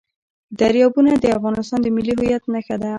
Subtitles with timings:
[0.59, 2.89] دریابونه د افغانستان د ملي هویت نښه ده.